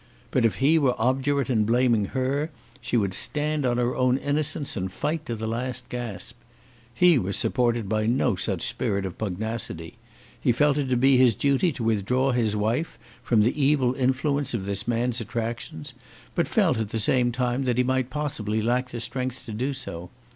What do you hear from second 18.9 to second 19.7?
strength to